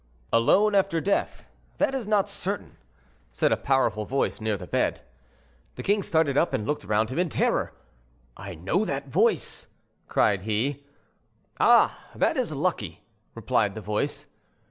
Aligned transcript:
"'Alone 0.33 0.73
after 0.73 0.99
death'; 0.99 1.45
that 1.77 1.93
is 1.93 2.07
not 2.07 2.27
certain," 2.27 2.75
said 3.31 3.51
a 3.51 3.55
powerful 3.55 4.03
voice 4.03 4.41
near 4.41 4.57
the 4.57 4.65
bed. 4.65 5.01
The 5.75 5.83
king 5.83 6.01
started 6.01 6.35
up 6.39 6.55
and 6.55 6.65
looked 6.65 6.83
round 6.83 7.11
him 7.11 7.19
in 7.19 7.29
terror. 7.29 7.73
"I 8.35 8.55
know 8.55 8.83
that 8.83 9.09
voice," 9.09 9.67
cried 10.07 10.41
he. 10.41 10.87
"Ah! 11.59 12.05
that 12.15 12.35
is 12.35 12.51
lucky," 12.51 13.03
replied 13.35 13.75
the 13.75 13.81
voice. 13.81 14.25